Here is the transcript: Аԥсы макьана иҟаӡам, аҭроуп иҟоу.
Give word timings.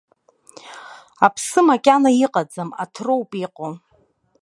Аԥсы 1.25 1.59
макьана 1.67 2.11
иҟаӡам, 2.25 2.69
аҭроуп 2.83 3.31
иҟоу. 3.43 3.73